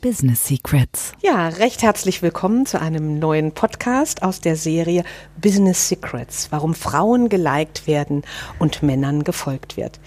[0.00, 1.12] Business Secrets.
[1.22, 5.02] Ja, recht herzlich willkommen zu einem neuen Podcast aus der Serie
[5.40, 8.22] Business Secrets, warum Frauen geliked werden
[8.58, 9.98] und Männern gefolgt wird.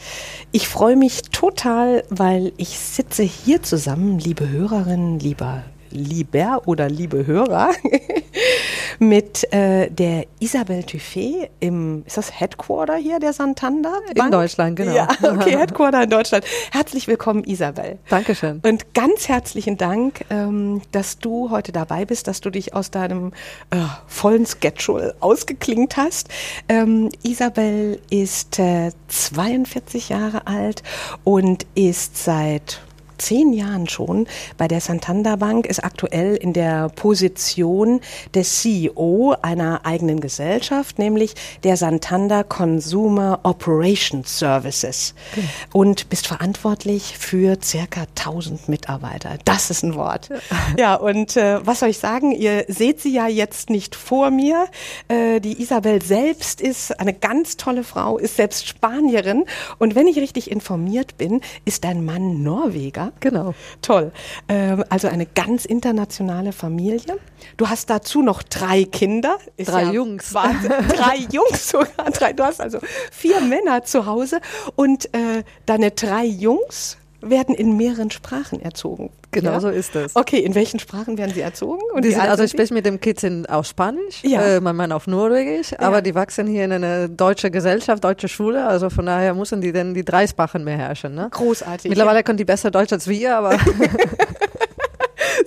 [0.51, 7.27] Ich freue mich total, weil ich sitze hier zusammen, liebe Hörerinnen, lieber lieber oder liebe
[7.27, 7.71] Hörer,
[8.99, 13.91] mit äh, der Isabel Tufet im, ist das Headquarter hier der Santander?
[13.91, 14.25] Bank?
[14.25, 14.93] In Deutschland, genau.
[14.93, 16.45] Ja, okay, Headquarter in Deutschland.
[16.71, 17.99] Herzlich willkommen, Isabel.
[18.09, 18.61] Dankeschön.
[18.63, 23.33] Und ganz herzlichen Dank, ähm, dass du heute dabei bist, dass du dich aus deinem
[23.71, 23.77] äh,
[24.07, 26.29] vollen Schedule ausgeklingt hast.
[26.69, 30.83] Ähm, Isabel ist äh, 42 Jahre alt
[31.23, 32.81] und ist seit
[33.21, 34.27] zehn Jahren schon
[34.57, 38.01] bei der Santander Bank, ist aktuell in der Position
[38.33, 45.13] des CEO einer eigenen Gesellschaft, nämlich der Santander Consumer Operations Services.
[45.31, 45.47] Okay.
[45.71, 49.37] Und bist verantwortlich für circa 1000 Mitarbeiter.
[49.45, 50.29] Das ist ein Wort.
[50.77, 52.31] Ja, und äh, was soll ich sagen?
[52.31, 54.67] Ihr seht sie ja jetzt nicht vor mir.
[55.07, 59.45] Äh, die Isabel selbst ist eine ganz tolle Frau, ist selbst Spanierin.
[59.77, 63.10] Und wenn ich richtig informiert bin, ist dein Mann Norweger.
[63.19, 63.53] Genau.
[63.81, 64.11] Toll.
[64.47, 67.17] Ähm, also eine ganz internationale Familie.
[67.57, 69.37] Du hast dazu noch drei Kinder.
[69.57, 70.33] Ist drei ja Jungs.
[70.33, 70.71] Wahnsinn.
[70.89, 72.11] drei Jungs sogar.
[72.11, 72.79] Drei, du hast also
[73.11, 74.41] vier Männer zu Hause
[74.75, 79.11] und äh, deine drei Jungs werden in mehreren Sprachen erzogen.
[79.31, 79.59] Genau ja?
[79.59, 80.15] so ist es.
[80.15, 81.81] Okay, in welchen Sprachen werden sie erzogen?
[81.93, 84.41] Und die sind, also ich spreche mit dem Kids in, auf Spanisch, ja.
[84.41, 85.79] äh, mein Mann auf Norwegisch, ja.
[85.79, 89.71] aber die wachsen hier in eine deutsche Gesellschaft, deutsche Schule, also von daher müssen die
[89.71, 91.15] dann die drei Sprachen beherrschen.
[91.15, 91.29] Ne?
[91.31, 91.89] Großartig.
[91.89, 93.57] Mittlerweile können die besser Deutsch als wir, aber...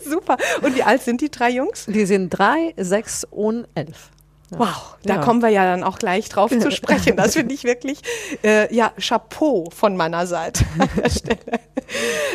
[0.05, 0.37] Super.
[0.63, 1.87] Und wie alt sind die drei Jungs?
[1.87, 4.11] Die sind drei, sechs und elf.
[4.59, 5.21] Wow, da ja.
[5.21, 7.17] kommen wir ja dann auch gleich drauf zu sprechen.
[7.17, 8.01] Das finde ich wirklich,
[8.43, 11.61] äh, ja, Chapeau von meiner Seite an der Stelle.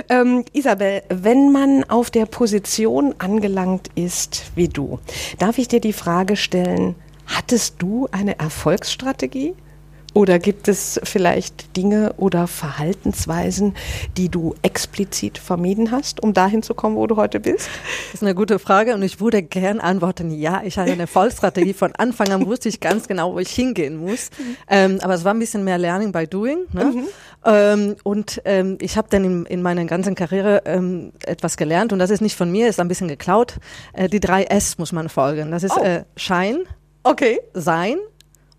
[0.09, 5.00] Ähm, Isabel, wenn man auf der Position angelangt ist wie du,
[5.38, 9.56] darf ich dir die Frage stellen, hattest du eine Erfolgsstrategie?
[10.14, 13.75] Oder gibt es vielleicht Dinge oder Verhaltensweisen,
[14.18, 17.70] die du explizit vermieden hast, um dahin zu kommen, wo du heute bist?
[18.08, 21.74] Das ist eine gute Frage und ich würde gern antworten, ja, ich hatte eine Vollstrategie.
[21.74, 24.30] Von Anfang an wusste ich ganz genau, wo ich hingehen muss.
[24.68, 26.66] Ähm, aber es war ein bisschen mehr Learning by Doing.
[26.74, 26.86] Ne?
[26.86, 27.08] Mhm.
[27.46, 32.00] Ähm, und ähm, ich habe dann in, in meiner ganzen Karriere ähm, etwas gelernt und
[32.00, 33.56] das ist nicht von mir, ist ein bisschen geklaut.
[33.94, 35.52] Äh, die drei S muss man folgen.
[35.52, 35.84] Das ist oh.
[35.84, 36.64] äh, Schein,
[37.03, 37.40] okay.
[37.53, 37.97] Sein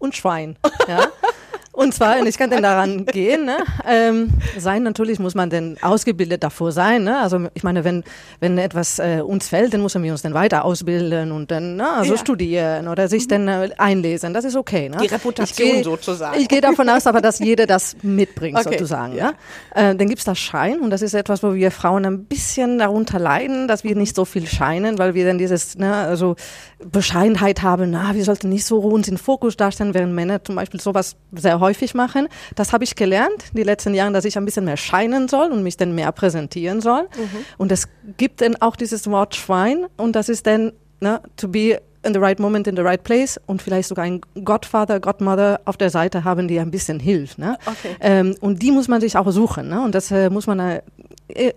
[0.00, 0.56] und Schwein.
[0.88, 1.06] Ja?
[1.72, 3.58] Und zwar, und ich kann denn daran gehen, ne?
[3.88, 7.04] ähm, sein, natürlich muss man denn ausgebildet davor sein.
[7.04, 7.18] Ne?
[7.18, 8.04] Also ich meine, wenn,
[8.40, 11.88] wenn etwas äh, uns fällt, dann müssen wir uns dann weiter ausbilden und dann ne,
[11.88, 12.18] also ja.
[12.18, 13.28] studieren oder sich mhm.
[13.28, 14.34] dann äh, einlesen.
[14.34, 14.88] Das ist okay.
[14.88, 14.98] Ne?
[15.00, 16.40] Die Reputation ich geh, sozusagen.
[16.40, 18.72] Ich gehe davon aus, aber dass jeder das mitbringt okay.
[18.72, 19.16] sozusagen.
[19.16, 19.28] Ja.
[19.28, 19.34] Ne?
[19.74, 23.18] Äh, dann gibt's das Schein und das ist etwas, wo wir Frauen ein bisschen darunter
[23.18, 26.36] leiden, dass wir nicht so viel scheinen, weil wir dann dieses, ne, also
[26.84, 30.80] Bescheidenheit haben, na, wir sollten nicht so uns in Fokus darstellen, während Männer zum Beispiel
[30.80, 32.28] sowas sehr häufig machen.
[32.54, 35.62] Das habe ich gelernt die letzten Jahre, dass ich ein bisschen mehr scheinen soll und
[35.62, 37.02] mich dann mehr präsentieren soll.
[37.02, 37.44] Mhm.
[37.58, 41.80] Und es gibt dann auch dieses Wort Schwein und das ist dann ne, to be
[42.02, 45.76] in the right moment, in the right place und vielleicht sogar ein Godfather, Godmother auf
[45.76, 47.38] der Seite haben, die ein bisschen hilft.
[47.38, 47.58] Ne?
[47.66, 47.96] Okay.
[48.00, 49.68] Ähm, und die muss man sich auch suchen.
[49.68, 49.82] Ne?
[49.82, 50.80] Und das äh, muss man äh,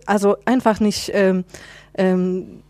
[0.05, 1.45] also einfach nicht ähm,
[1.95, 2.61] ähm,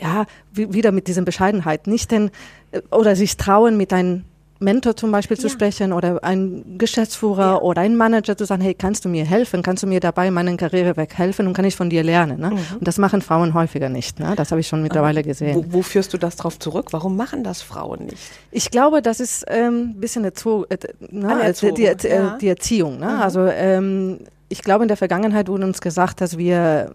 [0.00, 2.30] ja, wieder mit dieser Bescheidenheit, nicht denn,
[2.72, 4.24] äh, oder sich trauen, mit einem
[4.60, 5.40] Mentor zum Beispiel ja.
[5.40, 7.60] zu sprechen oder ein Geschäftsführer ja.
[7.60, 9.62] oder ein Manager zu sagen, hey, kannst du mir helfen?
[9.62, 12.40] Kannst du mir dabei meinen Karriereweg helfen und kann ich von dir lernen?
[12.40, 12.50] Ne?
[12.50, 12.58] Mhm.
[12.78, 14.20] Und das machen Frauen häufiger nicht.
[14.20, 14.34] Ne?
[14.36, 15.56] Das habe ich schon mittlerweile gesehen.
[15.56, 16.88] Wo, wo, führst du das drauf zurück?
[16.90, 18.18] Warum machen das Frauen nicht?
[18.50, 20.76] Ich glaube, das ist ein ähm, bisschen Erzo äh,
[21.10, 21.54] ne?
[21.58, 22.36] die, die, ja.
[22.38, 22.98] die, Erziehung.
[22.98, 23.06] Ne?
[23.06, 23.22] Mhm.
[23.22, 24.18] Also ähm,
[24.50, 26.92] ich glaube, in der Vergangenheit wurde uns gesagt, dass wir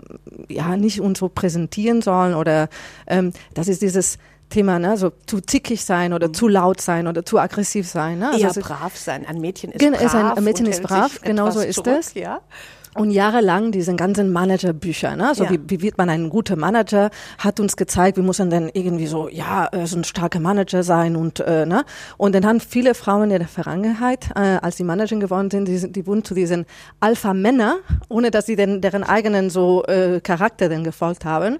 [0.50, 2.68] ja nicht uns so präsentieren sollen oder
[3.08, 4.18] ähm, das ist dieses
[4.50, 6.34] Thema, ne, so zu zickig sein oder mhm.
[6.34, 8.20] zu laut sein oder zu aggressiv sein.
[8.20, 8.28] Ne?
[8.28, 9.26] Also Eher also, brav sein.
[9.26, 10.14] Ein Mädchen ist brav.
[10.14, 12.14] Ein, ein Mädchen ist brav, genau so ist es.
[12.14, 12.42] Ja?
[12.96, 15.36] Und jahrelang diesen ganzen Managerbücher, ne?
[15.36, 15.50] So ja.
[15.50, 19.08] wie, wie wird man ein guter Manager, hat uns gezeigt, wie muss man denn irgendwie
[19.08, 21.84] so, ja, äh, so ein starker Manager sein und äh, ne?
[22.16, 25.92] Und dann haben viele Frauen in der Vergangenheit, äh, als sie Manager geworden sind, die,
[25.92, 26.66] die wurden zu diesen
[27.02, 31.58] Alpha-Männer, ohne dass sie denn deren eigenen so äh, Charakter denn gefolgt haben.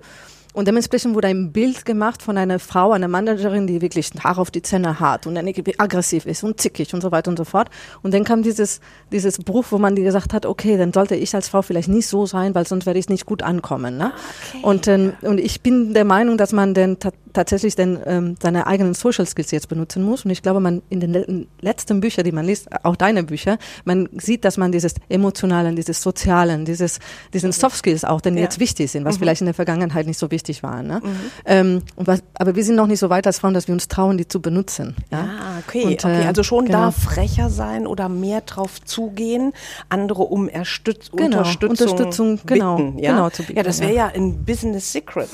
[0.56, 4.52] Und dementsprechend wurde ein Bild gemacht von einer Frau, einer Managerin, die wirklich Haar auf
[4.52, 5.38] die Zähne hat und
[5.78, 7.70] aggressiv ist und zickig und so weiter und so fort.
[8.04, 8.80] Und dann kam dieses,
[9.12, 12.26] dieses Bruch, wo man gesagt hat, okay, dann sollte ich als Frau vielleicht nicht so
[12.26, 13.98] sein, weil sonst werde ich nicht gut ankommen.
[13.98, 14.14] Ne?
[14.54, 14.64] Okay.
[14.64, 18.94] Und, ähm, und ich bin der Meinung, dass man denn tatsächlich denn, ähm, seine eigenen
[18.94, 20.26] Social Skills jetzt benutzen muss.
[20.26, 23.58] Und ich glaube, man in den le letzten Büchern, die man liest, auch deine Bücher,
[23.84, 27.00] man sieht, dass man dieses Emotionalen, dieses Sozialen, dieses,
[27.34, 28.44] diesen Soft Skills auch, denn ja.
[28.44, 29.20] jetzt wichtig sind, was mhm.
[29.20, 30.84] vielleicht in der Vergangenheit nicht so wichtig war.
[30.84, 31.02] Ne?
[31.04, 31.10] Mhm.
[31.46, 34.18] Ähm, was, aber wir sind noch nicht so weit als Frauen, dass wir uns trauen,
[34.18, 34.96] die zu benutzen.
[35.12, 35.84] Ja, ah, okay.
[35.84, 36.24] Und, okay.
[36.24, 36.86] Äh, also schon genau.
[36.86, 39.54] da frecher sein oder mehr drauf zugehen,
[39.90, 41.40] andere um Erstütz genau.
[41.40, 43.12] Unterstützung, Unterstützung genau, bitten, ja?
[43.12, 43.58] genau zu bieten.
[43.58, 44.08] Ja, das wäre ja.
[44.08, 45.30] ja ein Business Secret.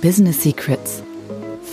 [0.00, 1.02] Business Secrets.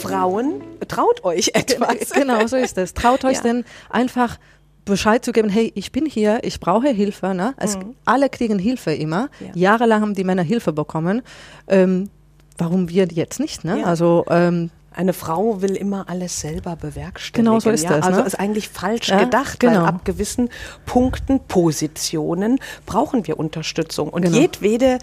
[0.01, 2.09] Frauen, traut euch etwas.
[2.11, 2.93] Genau, so ist es.
[2.93, 3.43] Traut euch ja.
[3.43, 4.37] denn einfach
[4.83, 7.33] Bescheid zu geben, hey, ich bin hier, ich brauche Hilfe.
[7.33, 7.53] Ne?
[7.57, 7.95] Es, mhm.
[8.05, 9.29] Alle kriegen Hilfe immer.
[9.39, 9.51] Ja.
[9.53, 11.21] Jahrelang haben die Männer Hilfe bekommen.
[11.67, 12.09] Ähm,
[12.57, 13.63] warum wir jetzt nicht?
[13.63, 13.81] Ne?
[13.81, 13.85] Ja.
[13.85, 17.45] Also ähm, eine Frau will immer alles selber bewerkstelligen.
[17.45, 17.97] Genau so ist ja?
[17.97, 18.05] das.
[18.05, 18.27] Also ne?
[18.27, 19.81] ist eigentlich falsch ja, gedacht, genau.
[19.81, 20.49] weil ab gewissen
[20.85, 24.09] Punkten, Positionen brauchen wir Unterstützung.
[24.09, 24.37] Und genau.
[24.37, 24.99] jedwede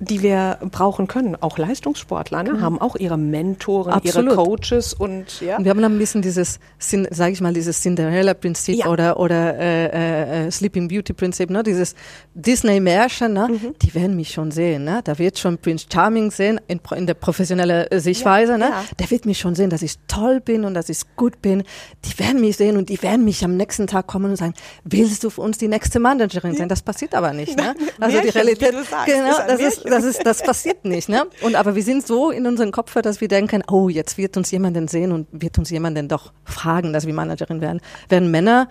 [0.00, 1.36] die wir brauchen können.
[1.40, 2.60] Auch Leistungssportler ne, mhm.
[2.60, 4.32] haben auch ihre Mentoren, Absolut.
[4.32, 5.56] ihre Coaches und ja.
[5.56, 8.86] Und wir haben dann ein bisschen dieses, sage ich mal, dieses Cinderella-Prinzip ja.
[8.86, 11.62] oder oder äh, äh, äh, Sleeping Beauty-Prinzip, ne?
[11.62, 11.94] Dieses
[12.34, 13.48] Disney-Märchen, ne?
[13.48, 13.74] Mhm.
[13.82, 15.00] Die werden mich schon sehen, ne?
[15.02, 18.58] Da wird schon Prince Charming sehen in, in der professionellen äh, Sichtweise, ja.
[18.58, 18.68] ne?
[18.70, 18.84] Ja.
[18.98, 21.64] Der wird mich schon sehen, dass ich toll bin und dass ich gut bin.
[22.04, 24.54] Die werden mich sehen und die werden mich am nächsten Tag kommen und sagen,
[24.84, 26.68] willst du für uns die nächste Managerin sein?
[26.68, 27.74] Das passiert aber nicht, ne?
[28.00, 28.74] Also die Realität,
[29.06, 31.26] genau, das ist das ist, das passiert nicht, ne?
[31.42, 34.50] Und aber wir sind so in unserem Kopf, dass wir denken, oh, jetzt wird uns
[34.50, 37.80] jemand sehen und wird uns jemand doch fragen, dass wir Managerin werden.
[38.08, 38.68] Werden Männer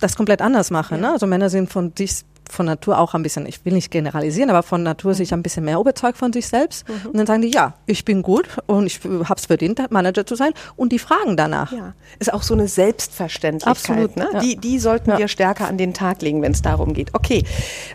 [0.00, 1.12] das komplett anders machen, ne?
[1.12, 4.62] Also Männer sind von sich von Natur auch ein bisschen, ich will nicht generalisieren, aber
[4.62, 5.16] von Natur mhm.
[5.16, 6.88] sich ein bisschen mehr überzeugt von sich selbst.
[6.88, 7.10] Mhm.
[7.10, 10.34] Und dann sagen die, ja, ich bin gut und ich habe es verdient, Manager zu
[10.34, 10.52] sein.
[10.76, 11.72] Und die fragen danach.
[11.72, 13.76] Ja, ist auch so eine Selbstverständlichkeit.
[13.76, 14.28] Absolut, ne?
[14.32, 14.40] Ja.
[14.40, 15.18] Die, die sollten ja.
[15.18, 17.14] wir stärker an den Tag legen, wenn es darum geht.
[17.14, 17.44] Okay,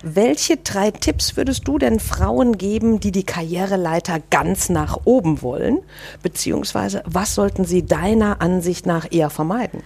[0.03, 5.79] welche drei Tipps würdest du denn Frauen geben, die die Karriereleiter ganz nach oben wollen?
[6.23, 9.83] Beziehungsweise, was sollten sie deiner Ansicht nach eher vermeiden?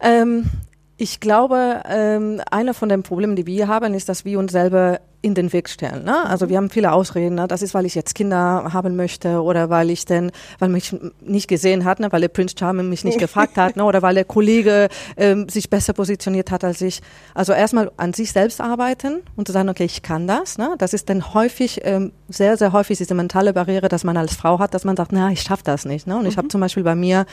[0.00, 0.50] Ähm,
[0.96, 5.00] ich glaube, ähm, einer von den Problemen, die wir haben, ist, dass wir uns selber
[5.24, 6.04] in den Weg stellen.
[6.04, 6.26] Ne?
[6.26, 7.36] Also wir haben viele Ausreden.
[7.36, 7.48] Ne?
[7.48, 11.48] Das ist, weil ich jetzt Kinder haben möchte oder weil ich denn, weil mich nicht
[11.48, 12.12] gesehen hat, ne?
[12.12, 13.84] weil der Prince Charming mich nicht gefragt hat ne?
[13.84, 17.00] oder weil der Kollege ähm, sich besser positioniert hat als ich.
[17.32, 20.58] Also erstmal an sich selbst arbeiten und zu sagen, okay, ich kann das.
[20.58, 20.74] Ne?
[20.78, 24.58] Das ist dann häufig, ähm, sehr, sehr häufig diese mentale Barriere, dass man als Frau
[24.58, 26.06] hat, dass man sagt, na, ich schaffe das nicht.
[26.06, 26.16] Ne?
[26.16, 26.28] Und mhm.
[26.28, 27.24] ich habe zum Beispiel bei mir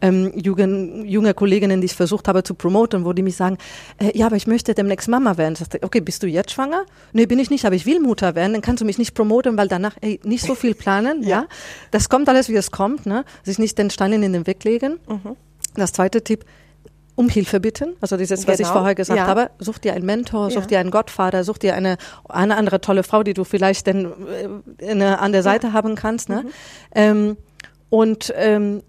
[0.00, 3.56] ähm, Jugend, junge Kolleginnen, die ich versucht habe zu promoten, wo die mich sagen,
[3.98, 5.52] äh, ja, aber ich möchte demnächst Mama werden.
[5.52, 6.84] Ich sagte, okay, bist du jetzt schwanger?
[7.12, 9.56] Nee, bin ich nicht, aber ich will Mutter werden, dann kannst du mich nicht promoten,
[9.56, 11.22] weil danach ey, nicht so viel planen.
[11.24, 11.28] ja.
[11.28, 11.46] ja.
[11.90, 13.24] Das kommt alles, wie es kommt, ne?
[13.42, 14.98] Sich nicht den Steinen in den Weg legen.
[15.08, 15.36] Mhm.
[15.74, 16.44] Das zweite Tipp,
[17.16, 17.96] um Hilfe bitten.
[18.00, 18.52] Also dieses, genau.
[18.52, 18.78] was ich genau.
[18.78, 19.26] vorher gesagt ja.
[19.26, 20.66] habe, such dir einen Mentor, such ja.
[20.66, 21.96] dir einen Gottvater, such dir eine,
[22.28, 24.12] eine andere tolle Frau, die du vielleicht dann
[24.78, 26.28] äh, an der Seite haben kannst.
[26.28, 26.42] Ne?
[26.42, 26.50] Mhm.
[26.94, 27.36] Ähm,
[27.88, 28.82] und, ähm,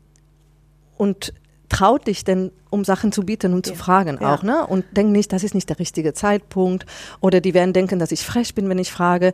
[0.98, 1.34] und
[1.70, 3.74] traut dich denn, um Sachen zu bieten und ja.
[3.74, 4.34] zu fragen ja.
[4.34, 4.66] auch, ne?
[4.66, 6.86] Und denk nicht, das ist nicht der richtige Zeitpunkt.
[7.20, 9.34] Oder die werden denken, dass ich frech bin, wenn ich frage.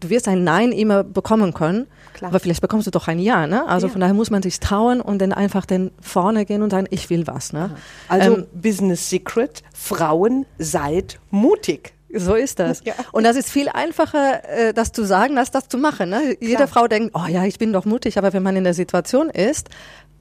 [0.00, 2.30] Du wirst ein Nein immer bekommen können, Klar.
[2.30, 3.66] aber vielleicht bekommst du doch ein Ja, ne?
[3.68, 3.92] Also ja.
[3.92, 7.08] von daher muss man sich trauen und dann einfach dann vorne gehen und sagen, ich
[7.08, 7.76] will was, ne?
[8.08, 11.94] Also ähm, Business Secret, Frauen seid mutig.
[12.14, 12.82] So ist das.
[12.84, 12.94] Ja.
[13.12, 16.10] Und das ist viel einfacher, äh, das zu sagen, als das zu machen.
[16.10, 16.36] Ne?
[16.40, 19.30] Jede Frau denkt, oh ja, ich bin doch mutig, aber wenn man in der Situation
[19.30, 19.70] ist,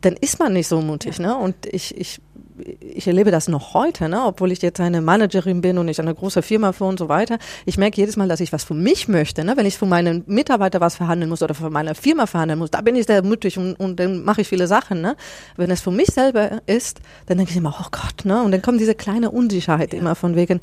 [0.01, 1.17] dann ist man nicht so mutig.
[1.17, 1.27] Ja.
[1.27, 1.37] Ne?
[1.37, 2.21] Und ich, ich,
[2.79, 4.23] ich erlebe das noch heute, ne?
[4.25, 7.37] obwohl ich jetzt eine Managerin bin und ich eine große Firma für und so weiter.
[7.65, 9.43] Ich merke jedes Mal, dass ich was für mich möchte.
[9.43, 9.57] Ne?
[9.57, 12.81] Wenn ich für meinen Mitarbeiter was verhandeln muss oder für meine Firma verhandeln muss, da
[12.81, 15.01] bin ich sehr mutig und, und dann mache ich viele Sachen.
[15.01, 15.15] Ne?
[15.57, 18.41] Wenn es für mich selber ist, dann denke ich immer, oh Gott, ne?
[18.41, 19.99] Und dann kommt diese kleine Unsicherheit ja.
[19.99, 20.59] immer von wegen,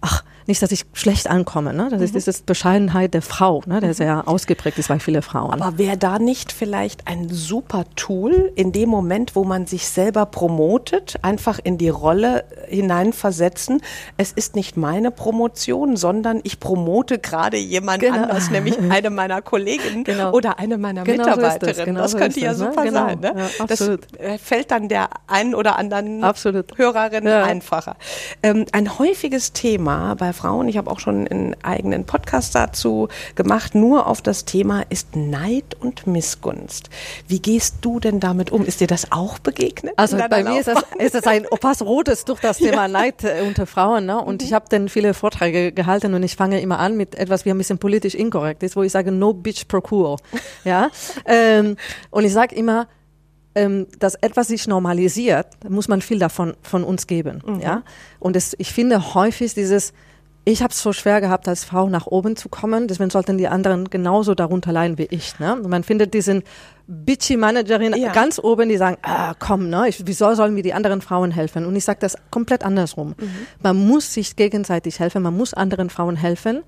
[0.00, 1.72] ach, nicht, dass ich schlecht ankomme.
[1.72, 1.88] Ne?
[1.90, 2.04] Das mhm.
[2.04, 3.80] ist diese Bescheidenheit der Frau, ne?
[3.80, 3.94] der mhm.
[3.94, 5.62] sehr ausgeprägt ist bei vielen Frauen.
[5.62, 10.26] Aber wäre da nicht vielleicht ein super Tool in dem Moment, wo man sich selber
[10.26, 13.80] promotet, einfach in die Rolle hineinversetzen?
[14.16, 18.22] Es ist nicht meine Promotion, sondern ich promote gerade jemand genau.
[18.22, 20.32] anders, nämlich eine meiner Kolleginnen genau.
[20.32, 21.74] oder eine meiner genau Mitarbeiterinnen.
[21.74, 22.66] So genau das, könnte so ja das, ne?
[22.66, 22.92] super ne?
[22.92, 23.20] sein.
[23.20, 23.34] Ne?
[23.58, 26.76] Ja, das äh, fällt dann der einen oder anderen absolut.
[26.76, 27.44] Hörerin ja.
[27.44, 27.96] einfacher.
[28.42, 33.74] Ähm, ein häufiges Thema bei Frauen, ich habe auch schon einen eigenen Podcast dazu gemacht,
[33.74, 36.90] nur auf das Thema ist Neid und Missgunst.
[37.26, 38.64] Wie gehst du denn damit um?
[38.64, 39.94] Ist dir das auch begegnet?
[39.96, 42.88] Also bei mir ist das, ist das ein Opas Rotes durch das Thema ja.
[42.88, 44.06] Neid äh, unter Frauen.
[44.06, 44.20] Ne?
[44.20, 44.46] Und mhm.
[44.46, 47.58] ich habe dann viele Vorträge gehalten und ich fange immer an mit etwas, wie ein
[47.58, 50.16] bisschen politisch inkorrekt ist, wo ich sage, no bitch procure.
[50.64, 50.88] Ja?
[51.26, 51.76] ähm,
[52.10, 52.86] und ich sage immer,
[53.54, 57.42] ähm, dass etwas sich normalisiert, muss man viel davon von uns geben.
[57.44, 57.60] Mhm.
[57.60, 57.82] Ja?
[58.18, 59.92] Und es, ich finde häufig dieses,
[60.44, 63.48] ich habe es so schwer gehabt, als Frau nach oben zu kommen, deswegen sollten die
[63.48, 65.38] anderen genauso darunter leiden wie ich.
[65.38, 65.54] Ne?
[65.54, 66.42] Und man findet diesen
[66.86, 68.12] bitchy Managerin ja.
[68.12, 71.64] ganz oben, die sagen, ah, komm, ne, ich, wieso sollen mir die anderen Frauen helfen?
[71.64, 73.14] Und ich sage das komplett andersrum.
[73.18, 73.30] Mhm.
[73.62, 76.62] Man muss sich gegenseitig helfen, man muss anderen Frauen helfen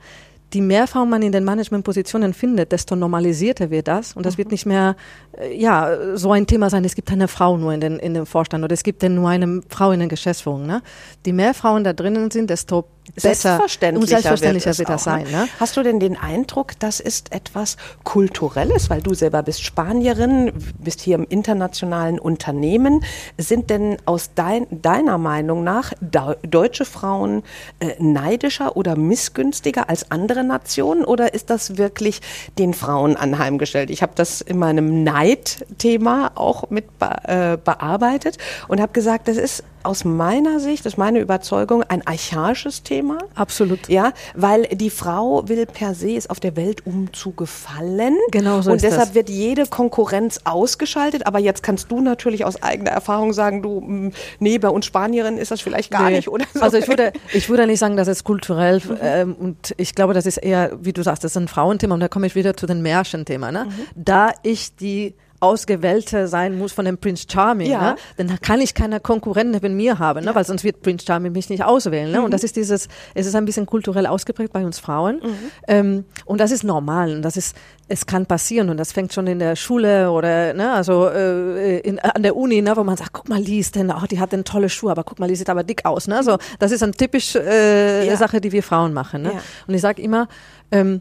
[0.52, 4.14] die mehr Frauen man in den Managementpositionen findet, desto normalisierter wird das.
[4.14, 4.38] Und das mhm.
[4.38, 4.97] wird nicht mehr,
[5.37, 8.26] äh, ja, so ein Thema sein, es gibt eine Frau nur in den, in dem
[8.26, 10.66] Vorstand oder es gibt denn nur eine Frau in den Geschäftsführungen.
[10.66, 10.83] Ne?
[11.25, 15.26] Die mehr Frauen da drinnen sind, desto und selbstverständlicher wird, wird das sein.
[15.30, 15.48] Ne?
[15.60, 21.00] Hast du denn den Eindruck, das ist etwas Kulturelles, weil du selber bist Spanierin, bist
[21.00, 23.04] hier im internationalen Unternehmen.
[23.38, 27.42] Sind denn aus dein, deiner Meinung nach deutsche Frauen
[27.80, 32.20] äh, neidischer oder missgünstiger als andere Nationen oder ist das wirklich
[32.58, 33.90] den Frauen anheimgestellt?
[33.90, 39.36] Ich habe das in meinem Neidthema auch mit be äh, bearbeitet und habe gesagt, das
[39.36, 43.19] ist aus meiner Sicht, das ist meine Überzeugung, ein archaisches Thema.
[43.35, 43.88] Absolut.
[43.88, 48.16] Ja, weil die Frau will per se ist auf der Welt um zu gefallen.
[48.31, 49.14] Genau so Und deshalb das.
[49.14, 51.26] wird jede Konkurrenz ausgeschaltet.
[51.26, 55.38] Aber jetzt kannst du natürlich aus eigener Erfahrung sagen, du, mm, nee, bei uns Spanierin
[55.38, 56.16] ist das vielleicht gar nee.
[56.16, 56.45] nicht, oder?
[56.52, 56.61] So.
[56.61, 58.97] Also ich würde, ich würde nicht sagen, dass es kulturell, mhm.
[59.00, 61.95] ähm, und ich glaube, das ist eher, wie du sagst, das ist ein Frauenthema.
[61.95, 63.52] Und da komme ich wieder zu den Märchenthema.
[63.52, 63.66] Ne?
[63.66, 63.71] Mhm.
[63.95, 67.93] Da ich die Ausgewählte sein muss von dem Prince Charming, ja.
[67.93, 67.97] ne?
[68.16, 70.26] dann kann ich keine Konkurrenten neben mir haben, ne?
[70.26, 70.35] Ja.
[70.35, 72.11] weil sonst wird Prince Charming mich nicht auswählen.
[72.11, 72.19] Ne?
[72.19, 72.25] Mhm.
[72.25, 75.16] Und das ist dieses, es ist ein bisschen kulturell ausgeprägt bei uns Frauen.
[75.16, 75.37] Mhm.
[75.69, 77.57] Ähm, und das ist normal und das ist,
[77.88, 81.99] es kann passieren und das fängt schon in der Schule oder ne, also äh, in,
[81.99, 84.33] an der Uni, ne, wo man sagt, guck mal, die ist denn, oh, die hat
[84.33, 86.09] denn tolle Schuhe, aber guck mal, die sieht aber dick aus.
[86.09, 86.23] Ne?
[86.23, 88.16] So, das ist eine typische äh, ja.
[88.16, 89.23] Sache, die wir Frauen machen.
[89.23, 89.33] Ne?
[89.66, 90.28] Und ich sage immer,
[90.73, 91.00] ähm,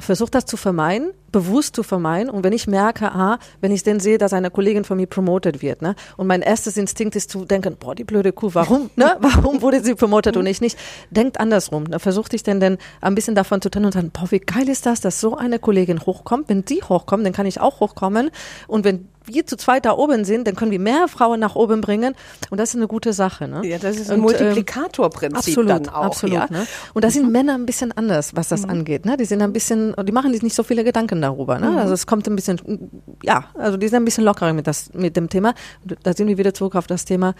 [0.00, 2.30] versucht das zu vermeiden, bewusst zu vermeiden.
[2.30, 5.62] Und wenn ich merke, ah, wenn ich denn sehe, dass eine Kollegin von mir promotet
[5.62, 9.16] wird, ne, und mein erstes Instinkt ist zu denken, boah, die blöde Kuh, warum, ne,
[9.20, 10.78] warum wurde sie promotet und ich nicht?
[11.10, 11.90] Denkt andersrum.
[11.90, 14.68] Da versucht ich denn dann ein bisschen davon zu trennen und sagen, boah, wie geil
[14.68, 16.48] ist das, dass so eine Kollegin hochkommt.
[16.48, 18.30] Wenn die hochkommt, dann kann ich auch hochkommen.
[18.66, 21.80] Und wenn wir zu zweit da oben sind, dann können wir mehr Frauen nach oben
[21.80, 22.14] bringen
[22.50, 23.48] und das ist eine gute Sache.
[23.48, 23.66] Ne?
[23.66, 26.04] Ja, das ist ein ähm, Multiplikatorprinzip absolut, dann auch.
[26.04, 26.46] Absolut, ja?
[26.50, 26.66] ne?
[26.94, 27.32] Und da sind mhm.
[27.32, 28.70] Männer ein bisschen anders, was das mhm.
[28.70, 29.04] angeht.
[29.04, 29.16] Ne?
[29.16, 31.58] Die sind ein bisschen, die machen sich nicht so viele Gedanken darüber.
[31.58, 31.70] Ne?
[31.70, 31.78] Mhm.
[31.78, 32.90] Also es kommt ein bisschen,
[33.22, 35.54] ja, also die sind ein bisschen lockerer mit, das, mit dem Thema.
[36.02, 37.34] Da sind wir wieder zurück auf das Thema,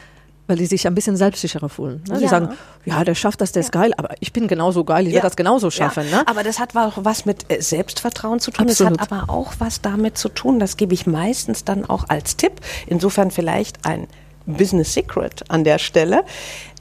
[0.51, 2.03] weil die sich ein bisschen selbstsicherer fühlen.
[2.09, 2.15] Ne?
[2.15, 2.19] Ja.
[2.19, 2.49] Die sagen,
[2.85, 5.15] ja, der schafft das, der ist geil, aber ich bin genauso geil, ich ja.
[5.15, 6.05] werde das genauso schaffen.
[6.11, 6.19] Ja.
[6.19, 6.29] Ne?
[6.29, 8.69] Aber das hat auch was mit äh, Selbstvertrauen zu tun.
[8.69, 8.99] Absolut.
[8.99, 12.37] Das hat aber auch was damit zu tun, das gebe ich meistens dann auch als
[12.37, 12.55] Tipp.
[12.89, 14.09] Insofern vielleicht ein
[14.45, 16.25] Business Secret an der Stelle.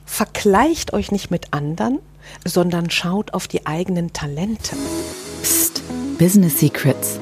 [0.03, 1.99] Vergleicht euch nicht mit anderen,
[2.43, 4.75] sondern schaut auf die eigenen Talente.
[5.43, 5.83] Psst,
[6.17, 7.19] Business Secrets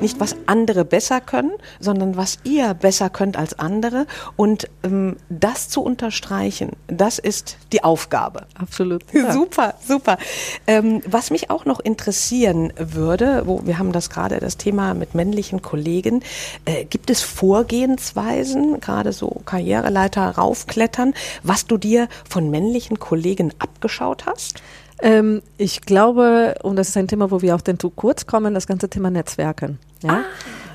[0.00, 4.06] nicht, was andere besser können, sondern was ihr besser könnt als andere.
[4.36, 8.46] Und ähm, das zu unterstreichen, das ist die Aufgabe.
[8.54, 9.02] Absolut.
[9.16, 9.32] Ja.
[9.32, 10.18] Super, super.
[10.66, 15.14] Ähm, was mich auch noch interessieren würde, wo wir haben das gerade das Thema mit
[15.14, 16.22] männlichen Kollegen,
[16.66, 24.26] äh, gibt es Vorgehensweisen, gerade so Karriereleiter raufklettern, was du dir von männlichen Kollegen abgeschaut
[24.26, 24.60] hast?
[25.02, 28.54] Ähm, ich glaube, und das ist ein Thema, wo wir auch denn zu kurz kommen,
[28.54, 29.78] das ganze Thema Netzwerken.
[30.02, 30.10] Ja?
[30.10, 30.24] Ah,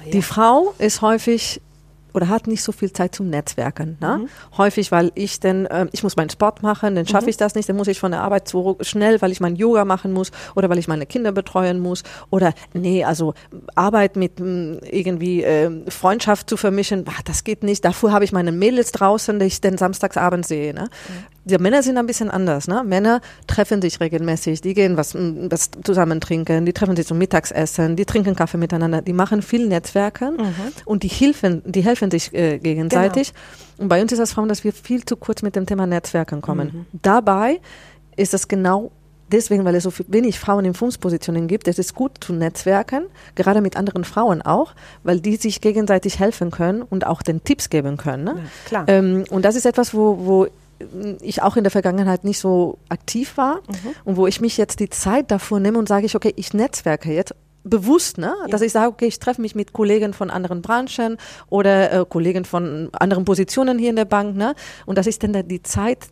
[0.05, 0.11] ja.
[0.11, 1.61] Die Frau ist häufig
[2.13, 3.97] oder hat nicht so viel Zeit zum Netzwerken.
[4.01, 4.19] Ne?
[4.19, 4.57] Mhm.
[4.57, 7.29] Häufig, weil ich denn, äh, ich muss meinen Sport machen, dann schaffe mhm.
[7.29, 9.85] ich das nicht, dann muss ich von der Arbeit zu schnell, weil ich mein Yoga
[9.85, 13.33] machen muss oder weil ich meine Kinder betreuen muss oder nee, also
[13.75, 17.85] Arbeit mit mh, hm, irgendwie äh, Freundschaft zu vermischen, ach, das geht nicht.
[17.85, 20.73] Dafür habe ich meine Mädels draußen, die ich dann samstagsabends sehe.
[20.73, 20.83] Ne?
[20.83, 21.25] Mhm.
[21.45, 22.67] Die Männer sind ein bisschen anders.
[22.67, 22.83] Ne?
[22.83, 27.17] Männer treffen sich regelmäßig, die gehen was, hm, was zusammen trinken, die treffen sich zum
[27.17, 30.53] Mittagsessen, die trinken Kaffee miteinander, die machen viel Netzwerken mhm.
[30.85, 33.33] und die helfen, die helfen helfen sich äh, gegenseitig.
[33.33, 33.83] Genau.
[33.83, 36.41] Und bei uns ist das Frauen, dass wir viel zu kurz mit dem Thema Netzwerken
[36.41, 36.71] kommen.
[36.91, 36.99] Mhm.
[37.01, 37.59] Dabei
[38.15, 38.91] ist das genau
[39.31, 43.05] deswegen, weil es so wenig Frauen in Führungspositionen gibt, es ist gut zu netzwerken,
[43.35, 47.69] gerade mit anderen Frauen auch, weil die sich gegenseitig helfen können und auch den Tipps
[47.69, 48.25] geben können.
[48.25, 48.33] Ne?
[48.35, 48.83] Ja, klar.
[48.87, 50.47] Ähm, und das ist etwas, wo, wo
[51.21, 53.95] ich auch in der Vergangenheit nicht so aktiv war mhm.
[54.05, 57.11] und wo ich mich jetzt die Zeit davor nehme und sage ich, okay, ich netzwerke
[57.11, 58.33] jetzt bewusst, ne?
[58.41, 58.47] Ja.
[58.47, 61.17] dass ich sage, okay, ich treffe mich mit Kollegen von anderen Branchen
[61.49, 64.55] oder äh, Kollegen von anderen Positionen hier in der Bank, ne?
[64.85, 66.09] Und dass ich dann die Zeit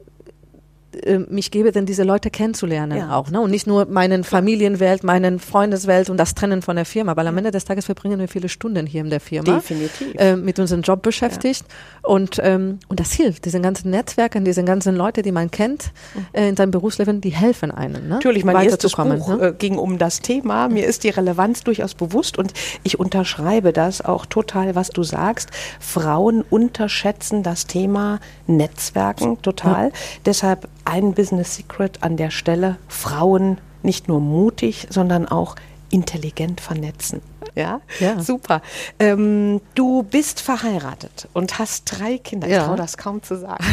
[1.30, 3.16] mich gebe, denn diese Leute kennenzulernen ja.
[3.16, 3.30] auch.
[3.30, 3.40] Ne?
[3.40, 7.38] Und nicht nur meinen Familienwelt, meinen Freundeswelt und das Trennen von der Firma, weil am
[7.38, 9.56] Ende des Tages verbringen wir viele Stunden hier in der Firma.
[9.56, 10.16] Definitiv.
[10.16, 11.66] Äh, mit unserem Job beschäftigt.
[11.68, 12.10] Ja.
[12.10, 13.46] Und, ähm, und das hilft.
[13.46, 16.26] Diese ganzen Netzwerke, diese ganzen Leute, die man kennt mhm.
[16.34, 18.08] äh, in seinem Berufsleben, die helfen einem.
[18.08, 18.16] Ne?
[18.16, 19.50] Natürlich, mein erstes Buch ne?
[19.50, 20.70] Äh, ging um das Thema.
[20.70, 22.54] Mir ist die Relevanz durchaus bewusst und
[22.84, 25.50] ich unterschreibe das auch total, was du sagst.
[25.80, 29.88] Frauen unterschätzen das Thema Netzwerken total.
[29.88, 29.94] Ja.
[30.26, 35.56] Deshalb ein Business Secret an der Stelle, Frauen nicht nur mutig, sondern auch
[35.92, 37.22] intelligent vernetzen.
[37.56, 38.20] Ja, ja.
[38.20, 38.62] super.
[39.00, 42.48] Ähm, du bist verheiratet und hast drei Kinder.
[42.48, 42.66] Ich ja.
[42.66, 43.64] traue das kaum zu sagen.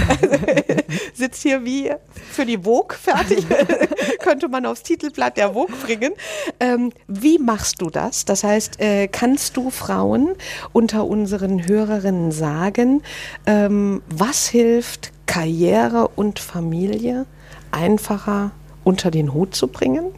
[1.14, 1.92] Sitzt hier wie
[2.30, 3.44] für die Vogue fertig.
[4.20, 6.12] Könnte man aufs Titelblatt der Vogue bringen.
[6.58, 8.25] Ähm, wie machst du das?
[8.25, 10.35] Das heißt, äh, kannst du Frauen
[10.73, 13.02] unter unseren Hörerinnen sagen,
[13.46, 17.26] ähm, was hilft Karriere und Familie
[17.71, 18.52] einfacher
[18.85, 20.12] unter den Hut zu bringen?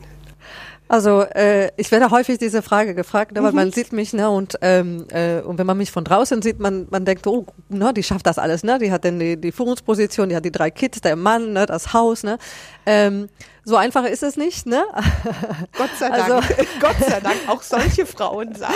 [0.88, 3.57] Also äh, ich werde häufig diese Frage gefragt, ne, weil mhm.
[3.57, 6.87] man sieht mich, ne, und, ähm, äh, und wenn man mich von draußen sieht, man,
[6.91, 8.79] man denkt, oh, ne, die schafft das alles, ne?
[8.79, 11.93] Die hat dann die, die Führungsposition, die hat die drei Kids, der Mann, ne, das
[11.93, 12.38] Haus, ne?
[12.88, 13.28] Ähm,
[13.64, 14.83] so einfach ist es nicht, ne?
[15.76, 16.30] Gott sei Dank.
[16.30, 18.73] Also, Gott sei Dank, auch solche Frauen sagen,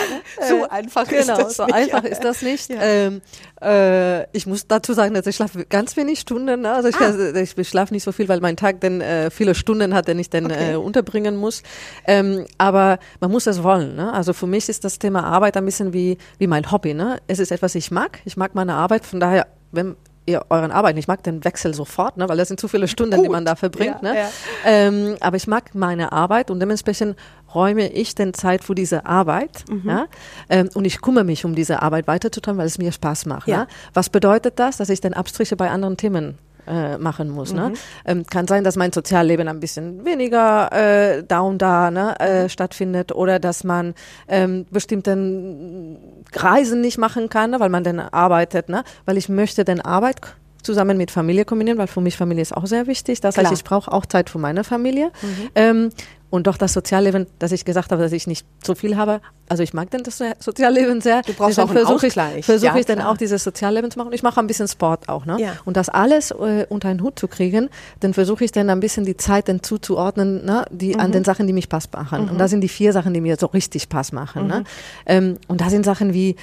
[0.47, 1.73] so äh, einfach genau, ist das so nicht.
[1.73, 2.69] einfach ist das nicht.
[2.69, 2.79] Ja.
[2.79, 3.21] Ähm,
[3.59, 6.61] äh, ich muss dazu sagen, dass ich schlafe ganz wenig Stunden.
[6.61, 6.71] Ne?
[6.71, 7.31] Also ich, ah.
[7.35, 10.19] ich, ich schlafe nicht so viel, weil mein Tag dann äh, viele Stunden hat, den
[10.19, 10.73] ich dann okay.
[10.73, 11.63] äh, unterbringen muss.
[12.05, 13.95] Ähm, aber man muss es wollen.
[13.95, 14.13] Ne?
[14.13, 16.93] Also für mich ist das Thema Arbeit ein bisschen wie, wie mein Hobby.
[16.93, 17.17] Ne?
[17.25, 18.19] Es ist etwas, ich mag.
[18.25, 19.05] Ich mag meine Arbeit.
[19.05, 22.59] Von daher, wenn ihr euren Arbeit nicht mag, den Wechsel sofort, ne, weil das sind
[22.59, 23.25] zu viele Stunden, Gut.
[23.25, 23.97] die man da verbringt.
[24.01, 24.17] Ja, ne?
[24.17, 24.29] Ja.
[24.65, 27.17] Ähm, aber ich mag meine Arbeit und dementsprechend
[27.53, 29.65] räume ich den Zeit für diese Arbeit.
[29.69, 29.89] Mhm.
[29.89, 30.05] Ja?
[30.49, 33.47] Ähm, und ich kümmere mich um diese Arbeit weiterzutun, weil es mir Spaß macht.
[33.47, 33.57] Ja.
[33.57, 33.67] ja?
[33.93, 34.77] Was bedeutet das?
[34.77, 37.53] Dass ich dann Abstriche bei anderen Themen äh, machen muss.
[37.53, 37.61] Ne?
[37.61, 37.71] Mhm.
[37.71, 37.77] Ne?
[38.05, 42.43] Ähm, kann sein, dass mein Sozialleben ein bisschen weniger äh, da und da ne, äh,
[42.43, 42.49] mhm.
[42.49, 43.93] stattfindet oder dass man
[44.27, 45.97] ähm, bestimmten
[46.33, 48.83] Reisen nicht machen kann, ne, weil man dann arbeitet, ne?
[49.05, 50.21] weil ich möchte dann Arbeit
[50.63, 53.21] zusammen mit Familie kombinieren, weil für mich Familie ist auch sehr wichtig.
[53.21, 53.45] Das Klar.
[53.45, 55.11] heißt, ich brauche auch Zeit für meine Familie.
[55.21, 55.49] Mhm.
[55.55, 55.89] Ähm,
[56.33, 59.21] und doch das Sozialleben, dass ich gesagt habe, dass ich nicht so viel habe.
[59.49, 61.21] Also ich mag denn das Sozialleben sehr.
[61.21, 64.13] Du brauchst auch einen versuche ich, versuche ja, ich dann auch dieses Sozialleben zu machen.
[64.13, 65.37] Ich mache ein bisschen Sport auch, ne?
[65.39, 65.57] Ja.
[65.63, 69.05] Und das alles äh, unter einen Hut zu kriegen, dann versuche ich dann ein bisschen
[69.05, 70.65] die Zeit dann zuzuordnen, ne?
[70.71, 71.01] Die mhm.
[71.01, 72.23] an den Sachen, die mich Spaß machen.
[72.23, 72.31] Mhm.
[72.31, 74.47] Und da sind die vier Sachen, die mir so richtig Spaß machen.
[74.47, 74.55] Ne?
[74.55, 74.59] Mhm.
[74.61, 74.65] Ne?
[75.05, 76.35] Ähm, und da sind Sachen wie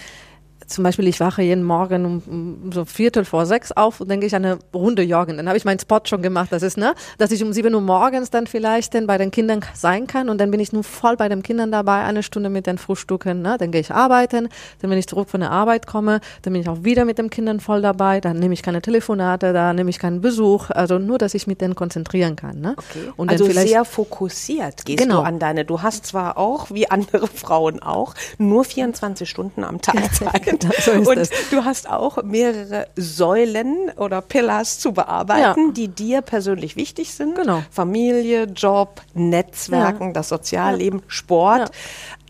[0.67, 4.21] zum Beispiel, ich wache jeden Morgen um, um so Viertel vor sechs auf und dann
[4.21, 5.37] gehe ich eine Runde joggen.
[5.37, 6.53] Dann habe ich meinen Spot schon gemacht.
[6.53, 9.61] Das ist, ne, dass ich um sieben Uhr morgens dann vielleicht dann bei den Kindern
[9.75, 12.67] sein kann und dann bin ich nur voll bei den Kindern dabei, eine Stunde mit
[12.67, 13.43] den Frühstücken.
[13.43, 13.57] Ne?
[13.59, 14.49] Dann gehe ich arbeiten,
[14.81, 17.31] dann wenn ich zurück von der Arbeit komme, dann bin ich auch wieder mit den
[17.31, 18.21] Kindern voll dabei.
[18.21, 20.71] Dann nehme ich keine Telefonate, da nehme ich keinen Besuch.
[20.71, 22.61] Also nur, dass ich mich dann konzentrieren kann.
[22.61, 22.75] Ne?
[22.77, 23.11] Okay.
[23.17, 25.17] Und also sehr fokussiert gehst genau.
[25.17, 25.65] du an deine.
[25.65, 30.50] Du hast zwar auch, wie andere Frauen auch, nur 24 Stunden am Tag Zeit.
[30.81, 31.31] so und das.
[31.51, 35.73] du hast auch mehrere Säulen oder Pillars zu bearbeiten, ja.
[35.73, 37.37] die dir persönlich wichtig sind.
[37.37, 37.63] Genau.
[37.71, 40.13] Familie, Job, Netzwerken, ja.
[40.13, 41.71] das Sozialleben, Sport.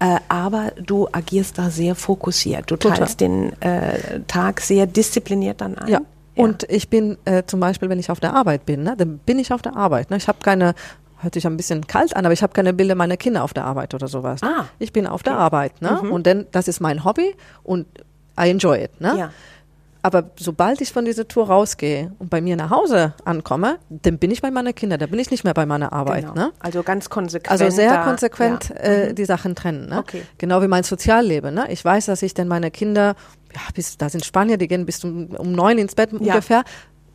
[0.00, 2.70] Äh, aber du agierst da sehr fokussiert.
[2.70, 3.52] Du teilst Total.
[3.52, 5.88] den äh, Tag sehr diszipliniert dann ein.
[5.88, 6.00] Ja.
[6.36, 9.38] Und ich bin äh, zum Beispiel, wenn ich auf der Arbeit bin, ne, dann bin
[9.38, 10.10] ich auf der Arbeit.
[10.10, 10.16] Ne?
[10.16, 10.74] Ich habe keine
[11.22, 13.64] hört sich ein bisschen kalt an, aber ich habe keine Bilder meiner Kinder auf der
[13.64, 14.42] Arbeit oder sowas.
[14.42, 14.64] Ah.
[14.78, 16.00] Ich bin auf der Arbeit, ne?
[16.02, 16.12] Mhm.
[16.12, 17.86] Und denn das ist mein Hobby und
[18.40, 19.00] I enjoy it.
[19.00, 19.14] Ne?
[19.18, 19.30] Ja.
[20.02, 24.30] Aber sobald ich von dieser Tour rausgehe und bei mir nach Hause ankomme, dann bin
[24.30, 26.22] ich bei meinen Kindern, da bin ich nicht mehr bei meiner Arbeit.
[26.22, 26.34] Genau.
[26.34, 26.52] Ne?
[26.58, 27.50] Also ganz konsequent.
[27.50, 28.76] Also sehr konsequent ja.
[28.76, 29.14] äh, mhm.
[29.14, 29.90] die Sachen trennen.
[29.90, 29.98] Ne?
[29.98, 30.22] Okay.
[30.38, 31.54] Genau wie mein Sozialleben.
[31.54, 31.66] Ne?
[31.70, 33.14] Ich weiß, dass ich dann meine Kinder,
[33.54, 36.18] ja, bis, da sind Spanier, die gehen bis um, um neun ins Bett ja.
[36.18, 36.64] ungefähr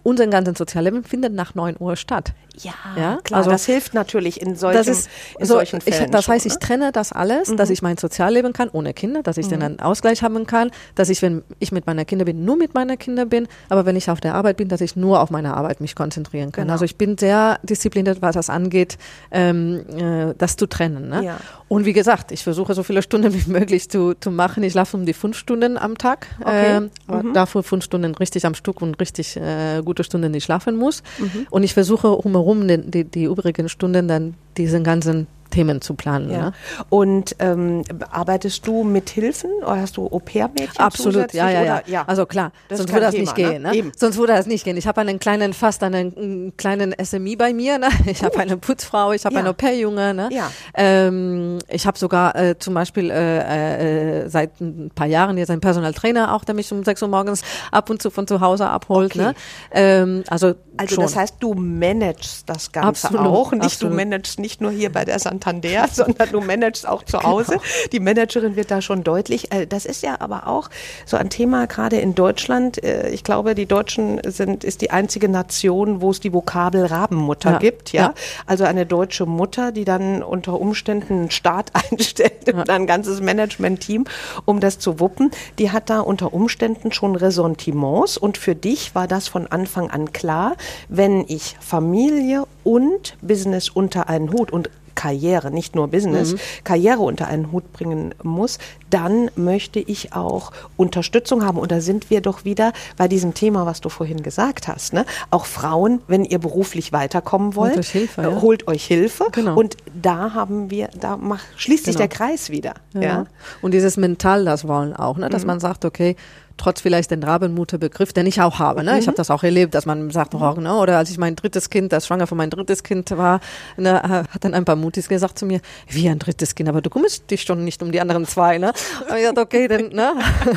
[0.05, 2.33] unser ganzes Sozialleben findet nach 9 Uhr statt.
[2.61, 3.17] Ja, ja?
[3.23, 3.39] klar.
[3.39, 6.05] Also, das hilft natürlich in solchen, das ist, in so, solchen Fällen.
[6.05, 6.59] Ich, das heißt, ich ne?
[6.59, 7.57] trenne das alles, mhm.
[7.57, 9.51] dass ich mein Sozialleben kann ohne Kinder, dass ich mhm.
[9.51, 12.75] dann einen Ausgleich haben kann, dass ich, wenn ich mit meiner Kinder bin, nur mit
[12.75, 15.55] meiner Kinder bin, aber wenn ich auf der Arbeit bin, dass ich nur auf meine
[15.55, 16.65] Arbeit mich konzentrieren kann.
[16.65, 16.73] Genau.
[16.73, 18.97] Also ich bin sehr diszipliniert, was das angeht,
[19.31, 21.09] ähm, äh, das zu trennen.
[21.09, 21.25] Ne?
[21.25, 21.37] Ja.
[21.67, 24.63] Und wie gesagt, ich versuche so viele Stunden wie möglich zu, zu machen.
[24.63, 26.77] Ich laufe um die fünf Stunden am Tag, okay.
[26.77, 26.79] äh,
[27.11, 27.33] mhm.
[27.33, 31.03] dafür fünf Stunden richtig am Stück und richtig äh, gut gute Stunden nicht schlafen muss.
[31.17, 31.47] Mhm.
[31.49, 32.09] Und ich versuche
[32.45, 36.29] umherum die, die, die übrigen Stunden dann diesen ganzen Themen zu planen.
[36.29, 36.37] Ja.
[36.37, 36.51] Ne?
[36.89, 42.03] Und ähm, arbeitest du mit Hilfen oder hast du Au-pair-Mädchen Absolut, ja, ja, ja, ja.
[42.07, 43.61] Also klar, Das sonst würde das nicht Thema, gehen.
[43.61, 43.71] ne?
[43.71, 43.91] Ne?
[43.95, 44.75] Sonst würde das nicht gehen.
[44.77, 47.77] Ich habe einen kleinen, fast einen, einen kleinen SMI bei mir.
[47.79, 47.87] Ne?
[48.05, 49.39] Ich habe eine Putzfrau, ich habe Ja.
[49.39, 50.13] einen Au-pair-Junge.
[50.13, 50.29] Ne?
[50.31, 50.51] Ja.
[50.73, 55.61] Ähm, ich habe sogar äh, zum Beispiel äh, äh, seit ein paar Jahren jetzt einen
[55.61, 57.41] Personaltrainer auch, der mich um 6 Uhr morgens
[57.71, 59.13] ab und zu von zu Hause abholt.
[59.15, 59.19] Okay.
[59.27, 59.35] Ne?
[59.71, 61.03] Ähm, also Also schon.
[61.03, 63.51] das heißt, du managst das Ganze Absolut, auch.
[63.53, 63.93] Nicht absolut.
[63.93, 67.58] du managst nicht nur hier bei der Santander, sondern du managst auch zu Hause.
[67.91, 69.51] Die Managerin wird da schon deutlich.
[69.51, 70.69] Äh, Das ist ja aber auch
[71.05, 72.84] so ein Thema gerade in Deutschland.
[72.84, 77.51] Äh, Ich glaube, die Deutschen sind ist die einzige Nation, wo es die Vokabel Rabenmutter
[77.53, 77.93] Ja, gibt.
[77.93, 78.01] Ja?
[78.01, 78.13] ja.
[78.45, 84.05] also eine deutsche Mutter, die dann unter Umständen einen Staat einstellt und ein ganzes Management-Team,
[84.45, 85.31] um das zu wuppen.
[85.60, 90.12] Die hat da unter Umständen schon Ressentiments und für dich war das von Anfang an
[90.13, 90.55] klar,
[90.89, 96.38] wenn ich Familie und Business unter einen Hut und Karriere, nicht nur Business, Mhm.
[96.63, 98.58] Karriere unter einen Hut bringen muss,
[98.89, 101.58] dann möchte ich auch Unterstützung haben.
[101.60, 104.93] Und da sind wir doch wieder bei diesem Thema, was du vorhin gesagt hast.
[104.93, 105.05] Ne?
[105.31, 108.41] Auch Frauen, wenn ihr beruflich weiterkommen wollt, euch Hilfe, äh, ja.
[108.41, 109.27] holt euch Hilfe.
[109.31, 109.55] Genau.
[109.58, 112.08] Und da haben wir, da mach, schließt sich Genau.
[112.08, 112.73] der Kreis wieder.
[112.93, 113.01] Ja.
[113.01, 113.25] Ja.
[113.62, 115.29] Und dieses Mental, das wollen auch, ne?
[115.29, 116.15] dass man sagt, okay,
[116.57, 118.83] trotz vielleicht den Rabenmutter-Begriff, den ich auch habe.
[118.83, 118.97] Ne?
[118.99, 120.75] Ich habe das auch erlebt, dass man sagt, oh, ne?
[120.75, 123.39] oder als ich mein drittes Kind, das schwanger von mein drittes Kind war,
[123.77, 126.89] ne, hat dann ein paar Mutis gesagt zu mir, wie ein drittes Kind, aber du
[126.89, 128.57] kümmerst dich schon nicht um die anderen zwei.
[128.57, 128.73] Ne?
[129.09, 130.13] Und ich dachte, okay, dann ne?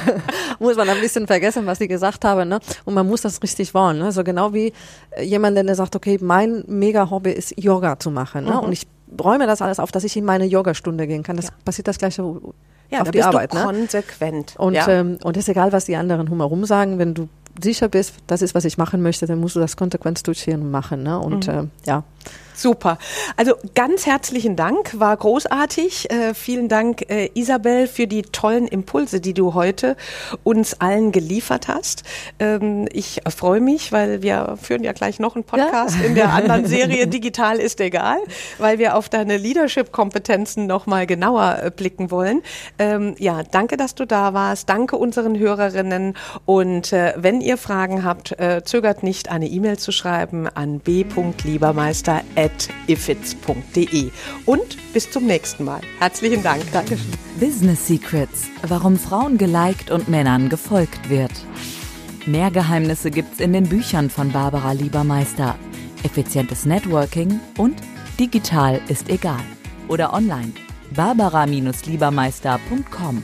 [0.58, 2.48] muss man ein bisschen vergessen, was die gesagt haben.
[2.48, 2.60] Ne?
[2.84, 3.98] Und man muss das richtig wollen.
[3.98, 4.12] Ne?
[4.12, 4.72] So genau wie
[5.10, 8.44] äh, jemand, der sagt, okay, mein Mega-Hobby ist Yoga zu machen.
[8.44, 8.60] Ne?
[8.60, 8.86] Und ich
[9.22, 11.36] räume das alles auf, dass ich in meine Yogastunde gehen kann.
[11.36, 12.22] Das passiert das gleiche
[12.90, 13.52] Ja, auf die bist Arbeit.
[13.54, 13.62] Ne?
[13.62, 14.54] konsequent.
[14.56, 14.88] Und, ja.
[14.88, 17.28] ähm, und ist egal, was die anderen drumherum sagen, wenn du
[17.62, 20.70] sicher bist, das ist, was ich machen möchte, dann musst du das konsequent durchziehen und
[20.70, 21.02] machen.
[21.02, 21.18] Ne?
[21.18, 22.04] Und äh, ja.
[22.58, 22.98] Super.
[23.36, 26.10] Also ganz herzlichen Dank, war großartig.
[26.10, 29.96] Äh, vielen Dank, äh, Isabel, für die tollen Impulse, die du heute
[30.42, 32.02] uns allen geliefert hast.
[32.40, 36.66] Ähm, ich freue mich, weil wir führen ja gleich noch einen Podcast in der anderen
[36.66, 38.18] Serie Digital ist egal,
[38.58, 42.42] weil wir auf deine Leadership-Kompetenzen nochmal genauer äh, blicken wollen.
[42.80, 44.68] Ähm, ja, danke, dass du da warst.
[44.68, 46.14] Danke unseren Hörerinnen.
[46.44, 50.80] Und äh, wenn ihr Fragen habt, äh, zögert nicht, eine E-Mail zu schreiben an
[52.48, 54.10] b.liebermeister.ifits.de.
[54.46, 55.80] Und bis zum nächsten Mal.
[55.98, 56.62] Herzlichen Dank.
[56.72, 57.06] Dankeschön.
[57.38, 58.48] Business Secrets.
[58.62, 61.32] Warum Frauen geliked und Männern gefolgt wird.
[62.26, 65.56] Mehr Geheimnisse gibt's in den Büchern von Barbara Liebermeister.
[66.02, 67.76] Effizientes Networking und
[68.18, 69.44] digital ist egal.
[69.88, 70.52] Oder online.
[70.94, 73.22] Barbara-Liebermeister.com.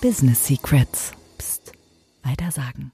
[0.00, 1.12] Business Secrets.
[1.38, 1.72] Psst.
[2.22, 2.92] Weitersagen.